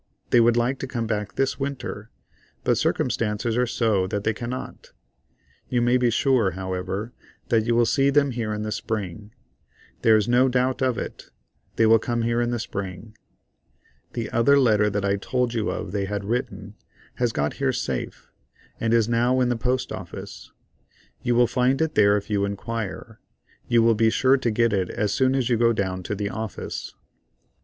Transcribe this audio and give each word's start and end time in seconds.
They 0.31 0.39
would 0.39 0.57
like 0.57 0.79
to 0.79 0.87
come 0.87 1.05
back 1.05 1.35
this 1.35 1.59
Winter, 1.59 2.09
but 2.63 2.79
circumstances 2.79 3.55
are 3.55 3.67
so 3.67 4.07
that 4.07 4.23
they 4.23 4.33
cannot. 4.33 4.93
You 5.69 5.79
may 5.79 5.97
be 5.97 6.09
sure, 6.09 6.53
however, 6.57 7.13
that 7.49 7.65
you 7.67 7.75
will 7.75 7.85
see 7.85 8.09
them 8.09 8.31
here 8.31 8.51
in 8.51 8.63
the 8.63 8.71
Spring. 8.71 9.31
There 10.01 10.17
is 10.17 10.27
no 10.27 10.49
doubt 10.49 10.81
of 10.81 10.97
it; 10.97 11.29
they 11.75 11.85
will 11.85 11.99
come 11.99 12.23
here 12.23 12.41
in 12.41 12.49
the 12.49 12.57
Spring. 12.57 13.15
The 14.13 14.31
other 14.31 14.57
letter 14.57 14.89
that 14.89 15.05
I 15.05 15.17
told 15.17 15.53
you 15.53 15.69
of 15.69 15.91
that 15.91 15.91
they 15.95 16.05
had 16.05 16.23
written 16.23 16.73
has 17.17 17.31
got 17.31 17.53
here 17.61 17.71
safe, 17.71 18.31
and 18.79 18.95
is 18.95 19.07
now 19.07 19.39
in 19.39 19.49
the 19.49 19.55
Post 19.55 19.91
Office. 19.91 20.51
You 21.21 21.35
will 21.35 21.45
find 21.45 21.79
it 21.79 21.93
there 21.93 22.17
if 22.17 22.27
you 22.27 22.43
inquire; 22.43 23.19
you 23.67 23.83
will 23.83 23.93
be 23.93 24.09
sure 24.09 24.37
to 24.37 24.49
get 24.49 24.73
it 24.73 24.89
as 24.89 25.13
soon 25.13 25.35
as 25.35 25.47
you 25.47 25.57
go 25.57 25.71
down 25.73 26.01
to 26.01 26.15
the 26.15 26.31
office." 26.31 26.95